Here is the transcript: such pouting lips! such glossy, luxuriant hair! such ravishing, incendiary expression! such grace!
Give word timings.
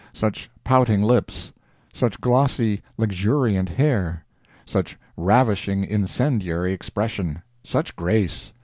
such 0.13 0.49
pouting 0.63 1.03
lips! 1.03 1.51
such 1.93 2.19
glossy, 2.19 2.81
luxuriant 2.97 3.69
hair! 3.69 4.25
such 4.65 4.97
ravishing, 5.15 5.83
incendiary 5.83 6.73
expression! 6.73 7.43
such 7.63 7.95
grace! 7.95 8.51